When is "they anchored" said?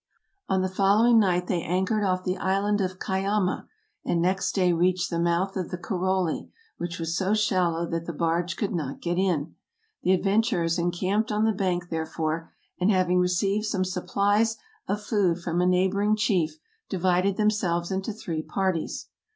1.45-2.03